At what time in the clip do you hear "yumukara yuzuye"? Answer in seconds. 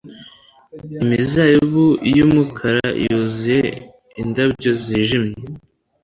2.17-3.61